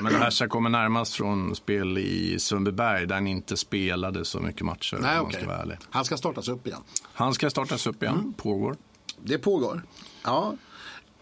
[0.03, 4.99] Men Hersa kommer närmast från spel i Sundbyberg där han inte spelade så mycket matcher.
[5.01, 5.41] Nej, okej.
[5.43, 5.77] ska.
[5.91, 6.81] Han ska startas upp igen.
[7.03, 8.33] Han ska startas upp igen, Mm.
[8.33, 8.77] pågår.
[9.23, 9.83] Det pågår.
[10.25, 10.55] Ja.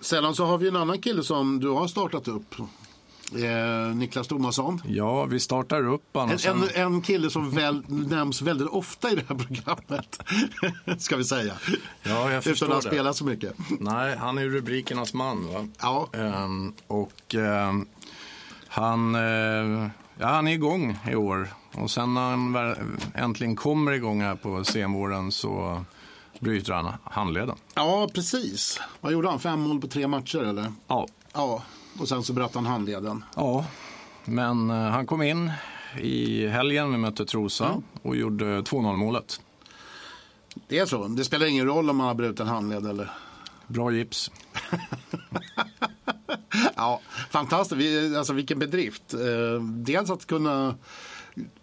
[0.00, 2.54] Sedan så har vi en annan kille som du har startat upp.
[3.34, 4.82] Eh, Niklas Tomasson.
[4.88, 9.14] Ja, vi startar upp En, sen, en, en kille som väl, nämns väldigt ofta i
[9.14, 10.22] det här programmet.
[11.02, 11.52] Ska vi säga.
[12.02, 12.90] Ja, jag förstår Utan att det.
[12.90, 13.54] spela så mycket.
[13.80, 15.52] Nej, han är rubrikernas man.
[15.52, 15.68] Va?
[15.80, 17.86] Ja, Ehm, och ehm,
[18.76, 21.48] han, eh, ja, han är igång i år.
[21.74, 22.56] Och sen när han
[23.14, 25.84] äntligen kommer igång här på senvåren så
[26.40, 27.56] bryter han handleden.
[27.74, 28.80] ja, precis.
[29.00, 29.40] Vad gjorde han?
[29.40, 30.72] Fem mål på tre matcher eller?
[30.86, 31.06] Ja.
[31.32, 31.62] Ja,
[32.00, 33.24] och sen så bröt han handleden.
[33.36, 33.64] Ja,
[34.24, 35.50] men eh, han kom in
[35.98, 39.40] i helgen, vi mötte Trosa och gjorde 2-0 målet.
[40.68, 41.08] Det är så.
[41.08, 43.10] Det spelar ingen roll om man har brutit en handled eller?
[43.66, 44.30] Bra gips.
[46.76, 47.00] Ja,
[47.30, 47.80] fantastiskt.
[47.80, 49.14] Vi, alltså vilken bedrift.
[49.14, 50.74] Eh, dels att kunna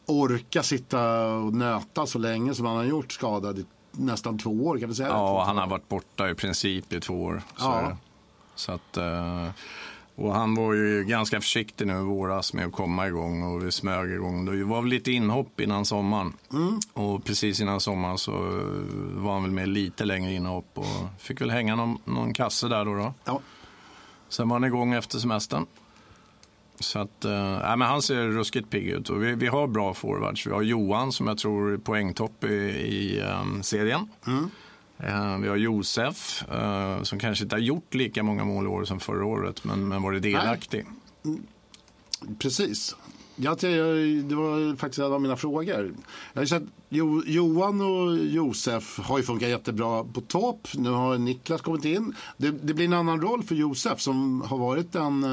[0.06, 4.80] orka sitta och nöta så länge som han har gjort skadad i nästan två år
[4.80, 5.10] kan vi säga.
[5.10, 7.42] Ja, han har varit borta i princip i två år.
[7.58, 7.98] Så, Ja.
[8.56, 9.50] så att, eh,
[10.16, 13.72] och han var ju ganska försiktig nu i våras med att komma igång och vi
[13.72, 14.46] smög igång.
[14.46, 16.34] Det var väl lite inhopp innan sommaren.
[16.54, 16.80] Mm.
[16.94, 21.42] Och precis innan sommaren så eh, var han väl med lite längre inhopp och fick
[21.42, 22.96] väl hänga någon, någon kasse där då.
[22.96, 23.14] då.
[23.26, 23.40] Ja.
[24.30, 25.66] Sen var han igång efter semestern.
[26.80, 29.10] Så att, eh, men han ser ruskigt pigg ut.
[29.10, 30.48] Och vi, vi har bra forwards.
[30.48, 34.10] Vi har Johan som jag tror är poängtopp i, i eh, serien.
[34.28, 34.42] Eh,
[35.42, 39.00] vi har Josef eh, som kanske inte har gjort lika många mål i år som
[39.00, 40.86] förra året men, men varit delaktig.
[42.40, 42.96] Precis.
[43.36, 45.94] Jag, det var faktiskt en av mina frågor.
[46.34, 50.68] Jag har sett, jo, Johan och Josef har ju funkat jättebra på topp.
[50.74, 52.16] Nu har Niklas kommit in.
[52.38, 55.26] Det, det blir en annan roll för Josef som har varit en...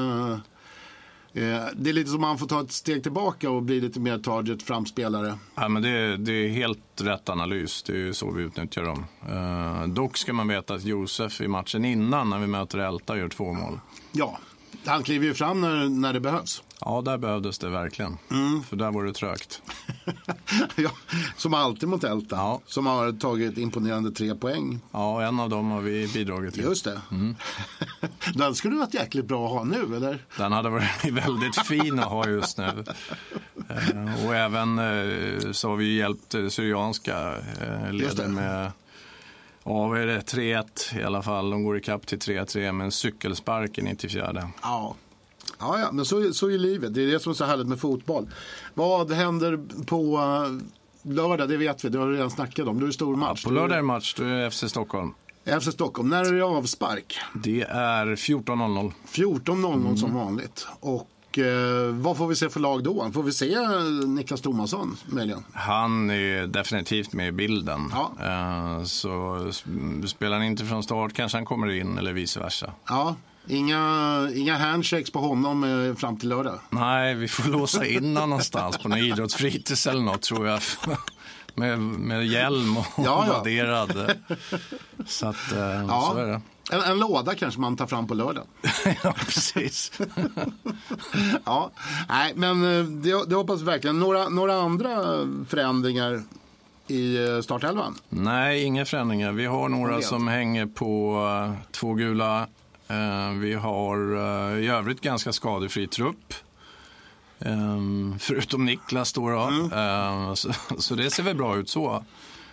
[1.33, 4.17] eh, det är lite som man får ta ett steg tillbaka och bli lite mer
[4.17, 5.37] target framspelare.
[5.55, 7.83] Ja, men det, det är helt rätt analys.
[7.83, 9.05] Det är ju så vi utnyttjar dem.
[9.29, 13.29] Eh, dock ska man veta att Josef i matchen innan när vi möter Älta gör
[13.29, 13.79] två mål.
[14.11, 14.39] Ja,
[14.85, 16.63] han kliver ju fram när, när det behövs.
[16.85, 18.17] Ja, där behövdes det verkligen.
[18.69, 19.61] För där var det trögt.
[20.75, 20.91] ja,
[21.37, 22.35] som alltid mot Älta.
[22.35, 22.61] Ja.
[22.65, 24.79] Som har tagit imponerande tre poäng.
[24.91, 26.63] Ja, en av dem har vi bidragit till.
[26.63, 27.01] Just det.
[28.33, 30.25] Den skulle varit jäkligt bra att ha nu, eller?
[30.37, 32.83] Den hade varit väldigt fin att ha just nu.
[33.69, 38.71] Eh, och även eh, så har vi hjälpt Syrianska eh, leden med
[39.63, 40.19] Ja, vad är det?
[40.19, 41.49] 3-1 i alla fall.
[41.49, 44.51] De går ikapp till 3-3 med en cykelspark i 94.
[44.61, 44.95] Ja.
[45.59, 46.93] Ja, ja, men så, så är livet.
[46.93, 48.29] Det är det som är så härligt med fotboll.
[48.73, 50.19] Vad händer på
[51.01, 51.49] lördag?
[51.49, 52.79] Det vet vi, det har vi redan snackat om.
[52.79, 53.43] Då är det stor match.
[53.43, 55.13] På lördag är det match, då är FC Stockholm.
[55.45, 56.09] FC Stockholm.
[56.09, 57.17] När är det avspark?
[57.33, 58.91] Det är 14.00.
[59.11, 60.67] 14.00 som vanligt.
[60.79, 63.11] Och eh, vad får vi se för lag då?
[63.13, 65.43] Får vi se eh, Niklas Tomasson möjligen?
[65.53, 67.91] Han är definitivt med i bilden.
[67.93, 68.11] Ja.
[68.25, 69.37] Eh, Så
[70.07, 72.73] spelar han inte från start kanske han kommer in eller vice versa.
[72.87, 73.15] Ja,
[73.47, 76.59] inga, inga handshakes på honom fram till lördag.
[76.69, 80.59] Nej, vi får låsa in honom någonstans på någon idrottsfritids eller något tror jag.
[81.55, 83.33] Med, med hjälm och Ja, ja.
[83.33, 84.15] vadderad.
[85.05, 86.09] Så att, eh, Ja.
[86.13, 86.41] så är det.
[86.71, 88.43] En, en låda kanske man tar fram på lördag.
[89.03, 89.91] ja, precis.
[91.45, 91.71] ja,
[92.09, 93.99] nej, men eh, det, det hoppas vi verkligen.
[93.99, 94.95] Några, några andra
[95.49, 96.21] förändringar
[96.87, 97.95] i eh, startelvan?
[98.09, 99.31] Nej, inga förändringar.
[99.31, 102.47] Vi har några som hänger på två gula.
[103.39, 103.97] Vi har
[104.59, 106.33] i övrigt ganska skadefri trupp.
[107.45, 109.29] Ehm, förutom Niklas då.
[109.29, 109.39] då.
[109.39, 109.71] Mm.
[109.73, 112.03] Ehm, så, så det ser väl bra ut så.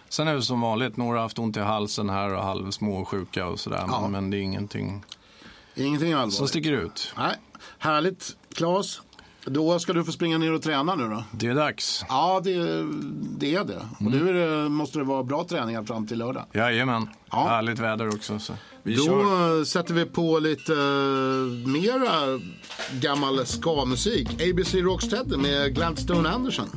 [0.09, 3.47] Sen är det som vanligt, några har haft ont i halsen här och halv småsjuka
[3.47, 3.85] och sådär.
[3.89, 4.09] Ja.
[4.09, 5.05] Men, det är ingenting
[5.75, 7.13] Ingenting som sticker ut.
[7.17, 7.35] Nej,
[7.79, 8.37] härligt.
[8.55, 9.01] Claes,
[9.45, 11.25] då ska du få springa ner och träna nu då?
[11.33, 12.05] Det är dags.
[12.09, 12.55] Ja, det,
[13.39, 13.89] det är det.
[13.99, 16.45] Och nu är det, måste det vara bra träningar fram till lördag.
[16.53, 17.09] Jajamän.
[17.31, 17.49] Ja.
[17.49, 18.39] Härligt väder också.
[18.39, 18.53] Så.
[18.89, 19.65] Vi Då kör.
[19.65, 22.41] sätter vi på lite eh, mera
[23.01, 24.29] gammal ska-musik.
[24.33, 26.69] ABC Rocksteady med Gladstone Anderson.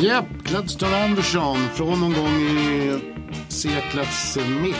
[0.00, 2.98] Japp, Gladstone Anderson från någon gång i
[3.48, 4.76] seklets mitt,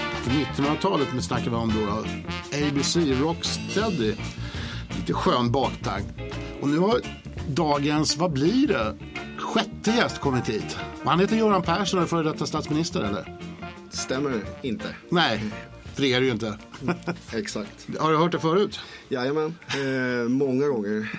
[0.57, 2.05] 1900-talet med snackar vi om då.
[2.67, 4.15] ABC Rocksteady.
[4.97, 6.07] Lite skön baktakt.
[6.61, 7.01] Och nu har
[7.49, 8.97] dagens, vad blir det?
[9.39, 10.77] Sjätte gäst kommit hit.
[11.05, 13.39] Och Han heter Göran Persson och är före detta statsminister eller?
[13.91, 14.89] Stämmer inte.
[15.09, 15.45] Nej,
[15.95, 16.59] för det är det ju inte.
[17.33, 17.87] Exakt.
[17.99, 18.81] Har du hört det förut?
[19.09, 21.13] Jajamän, eh, många gånger.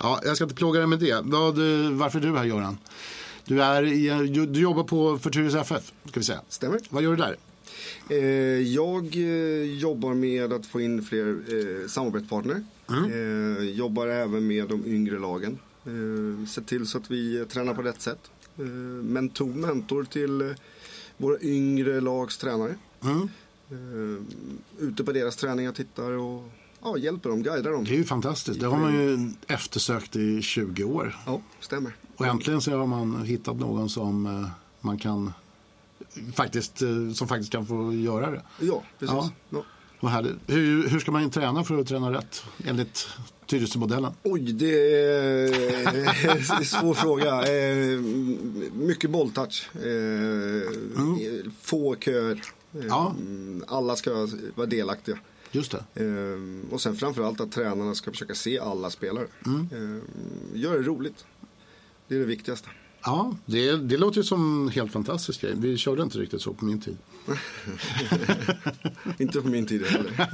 [0.00, 1.20] Ja, jag ska inte plåga dig med det.
[1.24, 2.78] Vad, eh, varför är du här Göran?
[3.44, 6.40] Du, är i, du jobbar på Tyresö FF, ska vi säga.
[6.48, 6.80] Stämmer.
[6.88, 7.36] Vad gör du där?
[8.08, 8.18] Eh,
[8.60, 12.64] jag eh, jobbar med att få in fler eh, samarbetspartner.
[12.88, 15.58] Eh, jobbar även med de yngre lagen.
[15.84, 18.30] Eh, se till så att vi eh, tränar på rätt sätt.
[18.58, 20.48] Eh, mentor, mentor till eh,
[21.16, 22.74] våra yngre lags tränare.
[23.04, 23.28] Mm.
[23.70, 24.22] Eh,
[24.78, 26.48] ute på deras träningar tittar och
[26.82, 27.84] ja, hjälper dem, guidar dem.
[27.84, 28.60] Det är ju fantastiskt.
[28.60, 31.16] Det har man ju eftersökt i 20 år.
[31.26, 31.96] Ja, stämmer.
[32.16, 34.48] Och äntligen så har man hittat någon som eh,
[34.80, 35.32] man kan
[36.34, 38.42] faktiskt, eh, som faktiskt kan få göra det.
[38.60, 39.14] Ja, precis.
[39.14, 39.30] Ja.
[39.50, 39.64] Ja.
[40.46, 43.08] Hur, hur ska man träna för att träna rätt enligt
[43.46, 44.12] Tyresömodellen?
[44.22, 47.52] Oj, det är en svår fråga.
[47.52, 48.00] Eh,
[48.72, 49.70] mycket bolltouch.
[49.76, 50.70] Eh,
[51.62, 52.42] Få köer.
[52.88, 53.14] Ja.
[53.66, 55.18] Alla ska vara delaktiga.
[55.52, 56.04] Just det.
[56.04, 59.26] Eh, och sen framförallt att tränarna ska försöka se alla spelare.
[59.46, 59.98] Eh,
[60.54, 61.24] gör det roligt.
[62.08, 62.68] Det är det viktigaste.
[63.04, 65.52] Ja, det, det låter ju som helt fantastisk grej.
[65.56, 66.96] Vi körde inte riktigt så på min tid.
[69.18, 70.28] Inte på min tid heller.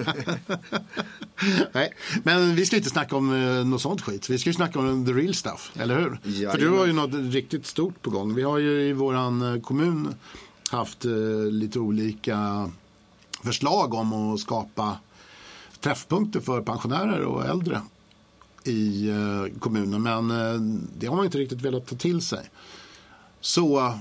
[1.73, 4.31] Nej, men vi ska inte snacka om eh, något sånt skit.
[4.31, 6.19] Vi ska ju snacka om the real stuff, eller hur?
[6.25, 6.53] Jajamän.
[6.53, 8.35] För du har ju något riktigt stort på gång.
[8.35, 10.15] Vi har ju i våran eh, kommun
[10.71, 11.13] haft eh,
[11.51, 12.71] lite olika
[13.43, 14.97] förslag om att skapa
[15.81, 17.81] träffpunkter för pensionärer och äldre
[18.65, 20.03] i eh, kommunen.
[20.03, 20.61] Men eh,
[20.99, 22.51] det har man inte riktigt velat ta till sig.
[23.41, 23.95] Så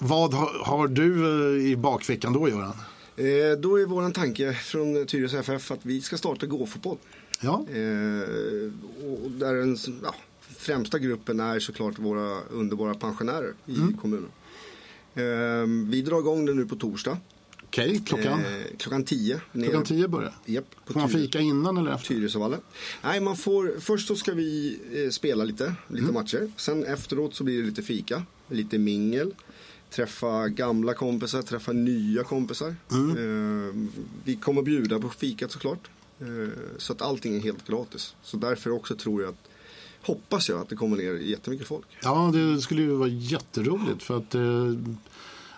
[0.00, 1.24] vad har, du
[1.56, 2.76] eh, i bakfickan då, Göran?
[3.16, 6.96] Eh, då är våran tanke från Tyresö FF att vi ska starta gå-fotboll.
[7.40, 8.70] Ja, Eh,
[9.06, 13.96] och där den ja, främsta gruppen är såklart våra underbara pensionärer i Mm.
[13.96, 14.28] kommunen.
[15.14, 17.18] Eh, vi drar igång det nu på torsdag.
[17.78, 18.02] Okej.
[18.06, 19.40] Klockan, Eh, klockan 10.
[19.52, 22.08] nere- klockan tio börjar Japp, på Får man fika innan eller efter?
[22.08, 22.60] Tyresövallen.
[23.02, 26.14] Nej, man får, först så ska vi eh, spela lite, lite Mm.
[26.14, 26.50] matcher.
[26.56, 29.34] Sen efteråt så blir det lite fika, lite mingel.
[29.90, 32.74] Träffa gamla kompisar, träffa nya kompisar.
[32.92, 33.10] Mm.
[33.10, 33.88] Eh,
[34.24, 35.88] vi kommer bjuda på fikat såklart.
[36.20, 36.26] Eh,
[36.78, 38.14] så att allting är helt gratis.
[38.22, 39.48] Så därför också tror jag att,
[40.02, 41.86] hoppas jag att det kommer ner jättemycket folk.
[42.02, 44.72] Ja, det skulle ju vara jätteroligt för att eh,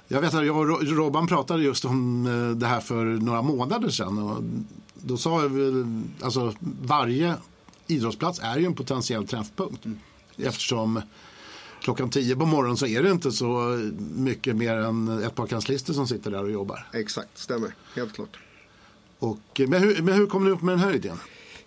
[0.09, 3.43] jag vet att jag och Ro- Robban pratade just om eh, det här för några
[3.43, 4.43] månader sedan och
[4.95, 7.35] då sa jag väl, alltså varje
[7.87, 9.85] idrottsplats är ju en potentiell träffpunkt
[10.37, 11.01] eftersom
[11.83, 13.79] klockan tio på morgonen så är det inte så
[14.17, 16.87] mycket mer än ett par kanslister som sitter där och jobbar.
[16.93, 17.75] Exakt, stämmer.
[17.97, 18.39] Helt klart.
[19.19, 21.17] Och, eh, men, hur, men hur kom ni upp med den här idén?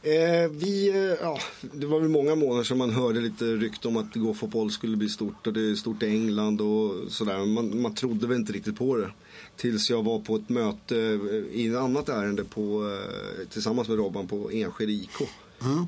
[0.04, 3.98] Eh, vi, eh, ja, det var väl många månader som man hörde lite rykte om
[3.98, 7.46] att gå fotboll skulle bli stort och det är stort i England och sådär.
[7.46, 9.12] Man, man trodde väl inte riktigt på det.
[9.58, 13.98] Tills jag var på ett möte eh, i ett annat ärende på, eh, tillsammans med
[13.98, 15.22] Robban på Enskede IK.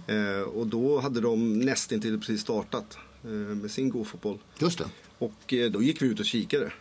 [0.08, 4.38] Eh, och då hade de nästintill precis startat eh, med sin gå-fotboll.
[4.60, 4.86] Just det.
[5.18, 6.72] Och då gick vi ut och kikade.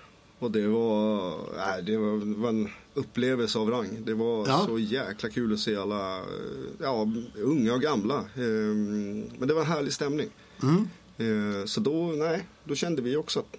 [0.43, 3.89] Och det var, nej, det var, en upplevelse av rang.
[4.05, 4.65] Det var Ja.
[4.67, 6.23] så jäkla kul att se alla, eh,
[6.81, 7.07] ja,
[7.43, 8.15] unga och gamla.
[8.17, 8.43] Eh,
[9.39, 10.29] Men det var en härlig stämning.
[10.63, 10.89] Mm.
[11.19, 13.57] Eh, Så då, nej, då kände vi också att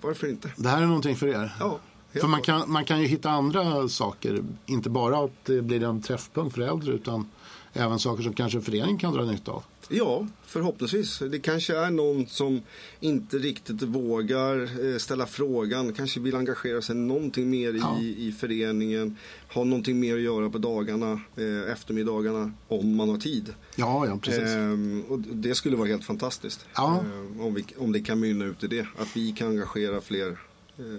[0.00, 0.50] varför inte?
[0.56, 1.54] Det här är någonting för er.
[1.60, 1.78] Ja,
[2.12, 4.44] För man kan, man kan ju hitta andra saker.
[4.66, 7.28] Inte bara att det blir en träffpunkt för äldre utan
[7.72, 9.62] även saker som kanske föreningen kan dra nytta av.
[9.88, 11.18] Ja, förhoppningsvis.
[11.30, 12.60] Det kanske är någon som
[13.00, 17.98] inte riktigt vågar eh, ställa frågan, kanske vill engagera sig någonting mer Ja.
[18.00, 19.16] i, i föreningen,
[19.54, 23.54] ha någonting mer att göra på dagarna, eh, eftermiddagarna, om man har tid.
[23.76, 24.42] Ja, ja, precis.
[24.42, 26.66] Ehm, och det skulle vara helt fantastiskt.
[26.74, 27.00] Ja.
[27.14, 30.38] Ehm, om, vi, om det kan mynna ut i det, att vi kan engagera fler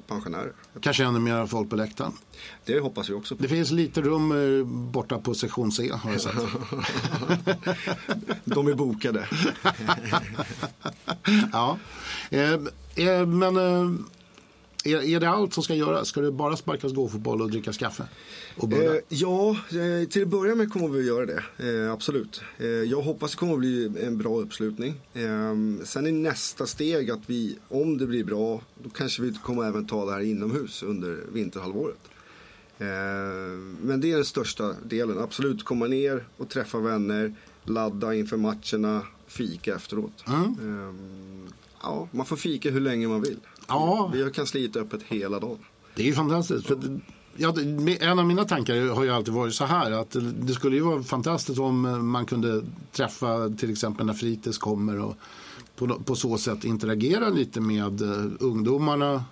[0.07, 0.53] pensionärer.
[0.79, 2.13] Kanske ännu mer folk på läktaren.
[2.65, 3.43] Det hoppas vi också på.
[3.43, 6.33] Det finns lite rum eh, borta på sektion C har jag sett.
[8.43, 9.23] De är bokade.
[11.51, 11.77] ja.
[12.29, 12.53] Eh,
[12.95, 13.89] eh, men eh,
[14.85, 16.07] är, är det allt som ska göras?
[16.07, 18.03] Ska det bara sparkas gåfotboll och drickas kaffe?
[18.57, 18.73] Och?
[18.73, 21.43] Eh, ja, eh, till att börja med kommer vi att göra det.
[21.57, 22.41] Eh, absolut.
[22.57, 24.93] Eh, jag hoppas det kommer att bli en bra uppslutning.
[25.13, 29.63] Eh, sen är nästa steg att vi, om det blir bra, då kanske vi kommer
[29.63, 31.99] även ta det här inomhus under vinterhalvåret.
[32.77, 32.87] Eh,
[33.81, 35.19] men det är den största delen.
[35.19, 40.23] Absolut komma ner och träffa vänner, ladda inför matcherna, fika efteråt.
[40.27, 40.93] Eh,
[41.81, 43.39] ja, man får fika hur länge man vill.
[43.67, 44.09] Ja.
[44.13, 45.57] Vi har kansliet öppet hela dagen.
[45.95, 46.67] Det är ju fantastiskt.
[46.67, 46.99] För
[47.37, 47.53] Ja,
[47.99, 51.03] en av mina tankar har ju alltid varit så här att det skulle ju vara
[51.03, 55.15] fantastiskt om man kunde träffa till exempel när fritids kommer och
[55.75, 59.23] på, på så sätt interagera lite med eh, ungdomarna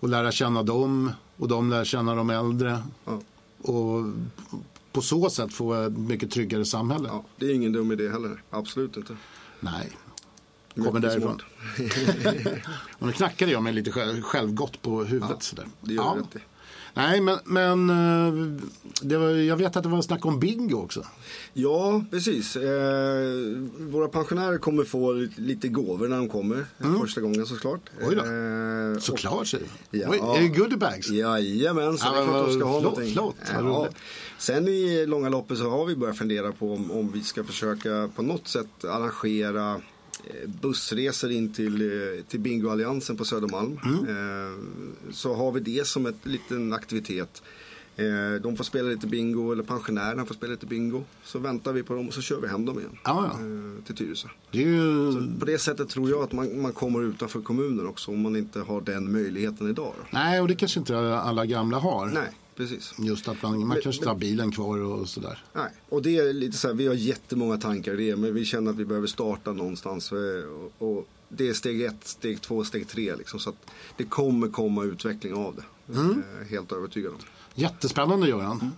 [0.00, 3.20] och lära känna dem och de lär känna de äldre Ja.
[3.62, 4.04] och
[4.92, 7.08] på så sätt få ett mycket tryggare samhälle.
[7.12, 8.42] Ja, det är ingen dum idé heller.
[8.50, 9.16] Absolut inte.
[9.60, 9.90] Nej,
[10.84, 11.42] kommer därifrån.
[12.98, 15.42] Och nu knackade jag mig lite själv, självgott på huvudet.
[15.42, 15.66] sådär.
[15.80, 16.14] Det gör Ja.
[16.16, 16.38] du rätt i.
[16.94, 21.06] Nej, men, men eh, var, jag vet att det var snack om bingo också.
[21.52, 22.56] Ja, precis.
[22.56, 22.62] Eh,
[23.78, 26.64] våra pensionärer kommer få lite, lite gåvor när de kommer.
[26.78, 27.80] eh, Första gången såklart.
[28.00, 28.08] Mm.
[28.08, 28.22] Oj då.
[28.94, 29.66] Eh, Såklart säger.
[29.90, 30.08] Ja.
[30.10, 31.08] Oj, är det goodiebags?
[31.10, 33.12] Jajamän, så Ja, det är klart de ska ha flott, någonting.
[33.12, 33.96] flott, roligt.
[34.38, 38.08] Sen i långa loppet så har vi börjat fundera på om, om vi ska försöka
[38.16, 39.80] på något sätt arrangera
[40.46, 43.78] bussresor in till, eh, till Bingoalliansen på Södermalm.
[43.84, 43.98] Mm.
[44.08, 44.58] Eh,
[45.12, 47.42] Så har vi det som en liten aktivitet.
[47.96, 51.04] Eh, De får spela lite bingo, eller pensionärerna får spela lite bingo.
[51.24, 52.98] Så väntar vi på dem och så kör vi hem dem igen.
[53.04, 53.46] Ja, ja.
[53.46, 54.28] eh, Till Tyresö.
[54.50, 55.12] Ju...
[55.38, 58.60] På det sättet tror jag att man, man kommer utanför kommunen också om man inte
[58.60, 59.92] har den möjligheten idag.
[59.98, 60.04] Då.
[60.10, 62.06] Nej, och det kanske inte alla gamla har.
[62.06, 62.94] Nej, precis.
[62.98, 65.44] Just att man, man kanske tar bilen kvar och sådär.
[65.52, 68.44] Nej, och det är lite så här, vi har jättemånga tankar i det, men vi
[68.44, 70.12] känner att vi behöver starta någonstans.
[70.12, 70.18] eh,
[70.78, 73.40] Och, och det är steg ett, steg två, steg tre liksom.
[73.40, 73.56] Så att
[73.96, 75.98] det kommer komma utveckling av det.
[75.98, 76.22] Mm.
[76.50, 77.18] Helt övertygad om.
[77.54, 78.70] Jättespännande Göran.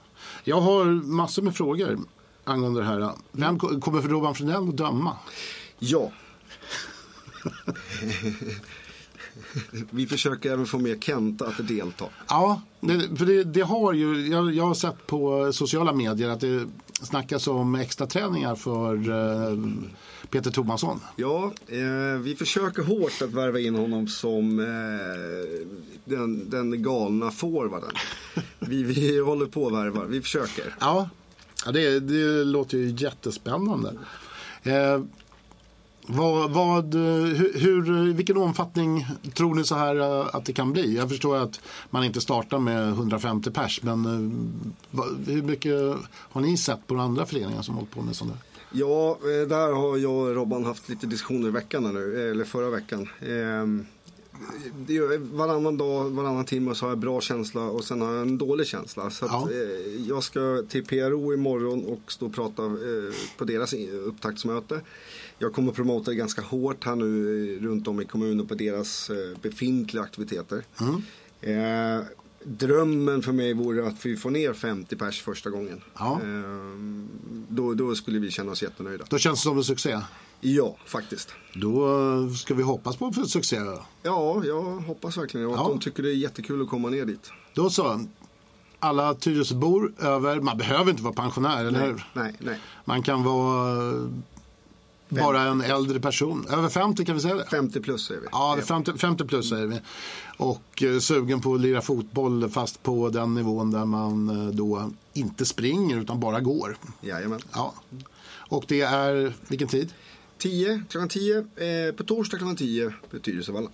[0.44, 1.98] Jag har massor med frågor
[2.44, 3.10] angående det här.
[3.32, 5.16] Vem ko- kommer Robban Fridell att döma?
[5.78, 6.12] Ja.
[9.90, 12.04] vi försöker även få med Kenta att delta.
[12.28, 16.40] Ja, det, för det, det har ju, jag, jag har sett på sociala medier att
[16.40, 16.66] det
[17.02, 19.58] snackas om extra träningar för eh,
[20.30, 21.00] Peter Tomasson.
[21.16, 25.66] Ja, eh, vi försöker hårt att värva in honom som eh,
[26.04, 27.90] den, den galna forwarden.
[28.58, 30.74] Vi, vi håller på att värva, vi försöker.
[30.80, 31.08] Ja,
[31.66, 33.94] ja det, det låter ju jättespännande.
[36.06, 40.96] Vad, vad, hur, vilken omfattning tror ni så här eh, att det kan bli?
[40.96, 41.60] Jag förstår att
[41.90, 44.04] man inte startar med 150 pers, men
[44.92, 45.74] eh, hur mycket
[46.12, 48.40] har ni sett på andra föreningar som hållit på med sånt där?
[48.72, 52.70] Ja, eh, där har jag och Robban haft lite diskussioner i veckan nu, eller förra
[52.70, 53.08] veckan.
[53.28, 53.86] Ehm,
[55.32, 58.66] varannan dag, varannan timme så har jag bra känsla och sen har jag en dålig
[58.66, 59.10] känsla.
[59.10, 59.48] Så Ja.
[60.08, 62.62] jag ska till PRO imorgon och stå och prata
[63.38, 63.74] på deras
[64.06, 64.80] upptaktsmöte.
[65.42, 69.10] Jag kommer promota det ganska hårt här nu eh, runt om i kommunen på deras
[69.10, 70.64] eh, befintliga aktiviteter.
[71.40, 72.04] Eh,
[72.44, 75.80] drömmen för mig vore att vi får ner 50 pers första gången.
[75.98, 76.20] Ja.
[76.22, 76.76] Eh,
[77.48, 79.04] då, då skulle vi känna oss jättenöjda.
[79.10, 79.98] Då känns det som en succé.
[80.40, 81.28] Ja, faktiskt.
[81.54, 81.86] Då
[82.28, 83.56] eh, ska vi hoppas på för succé.
[84.02, 85.46] Ja, jag hoppas verkligen.
[85.46, 85.68] Och att Ja.
[85.68, 87.30] de tycker det är jättekul att komma ner dit.
[87.54, 88.04] Då så.
[88.78, 92.06] Alla Tyresöbor över, man behöver inte vara pensionär, eller hur?
[92.14, 92.58] Nej, nej.
[92.84, 93.92] Man kan vara
[95.20, 96.46] bara en äldre person.
[96.50, 97.44] Över 50 kan vi säga det?
[97.44, 98.26] 50 plus är vi.
[98.32, 99.80] Ja, 50, 50 plus säger vi.
[100.36, 104.90] Och eh, sugen på att lira fotboll fast på den nivån där man eh, då
[105.12, 106.76] inte springer utan bara går.
[107.00, 107.40] Jajamän.
[107.52, 107.74] Ja.
[108.48, 109.92] Och det är, vilken tid?
[110.38, 111.38] 10, klockan 10.
[111.38, 113.68] Eh, på torsdag klockan 10 på Tyresövalla.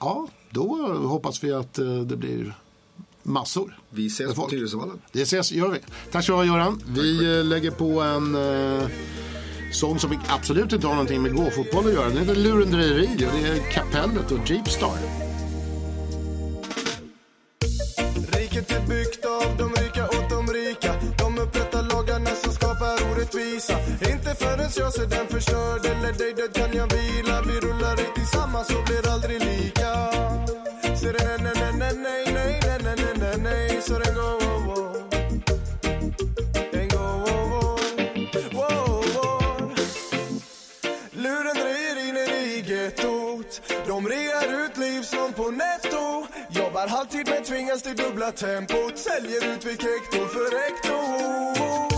[0.00, 2.54] Ja, då hoppas vi att eh, det blir
[3.22, 3.78] massor.
[3.90, 4.50] Vi ses på folk.
[4.50, 4.92] Tyresövalla.
[5.12, 5.78] Det ses, gör vi.
[6.10, 6.82] Tack så du ha Göran.
[6.86, 8.88] Vi eh, lägger på en eh,
[9.74, 12.08] sång som absolut inte har någonting med gåfotboll att göra.
[12.08, 14.98] Det heter Lurendrejeri och det är Kapellet och Jeepstar.
[18.32, 23.74] Riket är byggt av de rika åt de rika De upprättar lagarna som skapar orättvisa
[24.12, 28.06] Inte förrän jag ser den förstörd eller dig död kan jag vila Vi rullar i
[28.14, 29.90] tillsammans och blir aldrig lika
[31.00, 31.53] Ser det
[45.44, 46.26] på netto.
[46.48, 48.98] Jobbar halvtid men tvingas till dubbla tempot.
[48.98, 51.93] Säljer ut vid hekto för hekto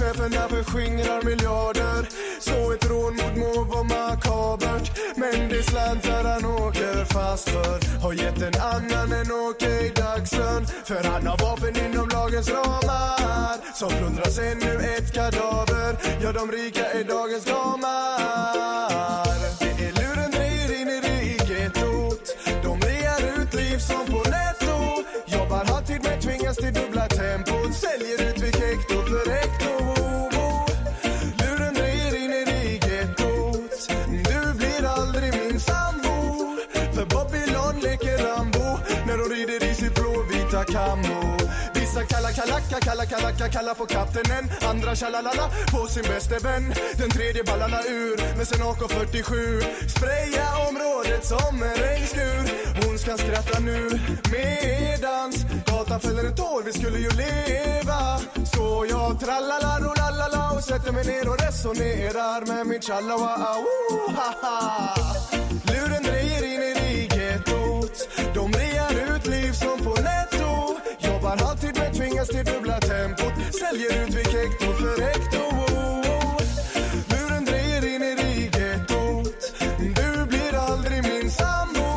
[0.00, 2.08] cheferna förskingrar miljarder.
[2.40, 4.86] Så ett rån mot må vara makabert.
[5.16, 11.04] Men det slantar han åker fast för Har gett en annan en okej dagslön För
[11.04, 13.74] han har vapen inom lagens ramar.
[13.74, 15.96] Som plundras ännu ett kadaver.
[16.22, 19.36] Ja, de rika är dagens gamar.
[19.60, 22.24] Det är lurendrejeri nere i gettot
[22.62, 24.76] De rear ut liv som på netto.
[25.26, 26.89] Jobbar halvtid men tvingas till dubbel
[42.10, 44.44] Kalla, kalacka, kalla, kalacka, kalla på kaptenen.
[44.70, 46.74] Andra tjalalala på sin bäste vän.
[46.98, 49.32] Den tredje ballarna ur med sin AK47
[49.88, 52.42] Spraya området som en regnskur.
[52.82, 54.00] Hon ska skratta nu
[54.32, 55.36] medans
[55.66, 58.18] Gatan fäller en tår, vi skulle ju leva.
[58.54, 63.56] Så jag trallala rolalala och sätter mig ner och resonerar med min tjallawa
[65.66, 70.76] Luren drejer in i gettot De rear ut liv som på netto.
[70.98, 71.69] Jobbar alltid
[73.72, 75.42] Väljer ut vid hekto för hekto
[77.10, 81.88] Muren drejer in i gettot Du blir aldrig min sambo.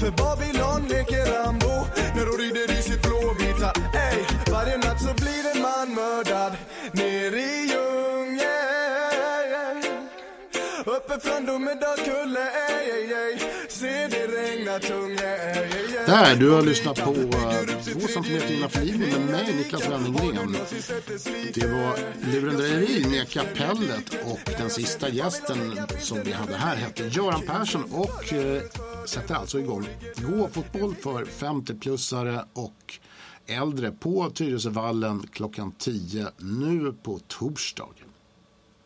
[0.00, 1.74] För Babylon leker Rambo.
[2.14, 4.18] När hon rider i sitt blåvita Ey,
[4.52, 6.52] varje natt så blir en man mördad
[6.92, 8.48] Ner i djungeln.
[10.86, 12.46] Uppe från Domedagskulle,
[16.06, 20.56] där, du har lyssnat på eh, två centimeter innanför linjen med mig, Niklas Wennergren.
[21.54, 21.98] Det var
[22.32, 28.32] lurendrejeri med kapellet och den sista gästen som vi hade här hette Göran Persson och
[28.32, 28.62] eh,
[29.06, 32.98] sätter alltså igång gå-fotboll för 50-plussare och
[33.46, 38.05] äldre på Tyresövallen klockan 10 nu på torsdag.